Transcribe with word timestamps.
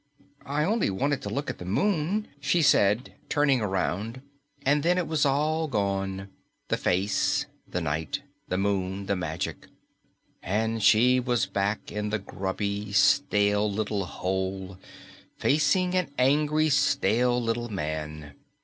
"I 0.47 0.63
only 0.63 0.89
wanted 0.89 1.21
to 1.21 1.29
look 1.29 1.51
at 1.51 1.59
the 1.59 1.63
Moon," 1.63 2.27
she 2.39 2.63
said, 2.63 3.13
turning 3.29 3.61
around, 3.61 4.23
and 4.65 4.81
then 4.81 4.97
it 4.97 5.07
was 5.07 5.27
all 5.27 5.67
gone 5.67 6.29
the 6.69 6.77
face, 6.77 7.45
the 7.67 7.81
night, 7.81 8.21
the 8.47 8.57
Moon, 8.57 9.05
the 9.05 9.15
magic 9.15 9.67
and 10.41 10.81
she 10.81 11.19
was 11.19 11.45
back 11.45 11.91
in 11.91 12.09
the 12.09 12.17
grubby, 12.17 12.91
stale 12.93 13.71
little 13.71 14.05
hole, 14.05 14.79
facing 15.37 15.93
an 15.93 16.09
angry, 16.17 16.69
stale 16.69 17.39
little 17.39 17.69
man. 17.69 18.33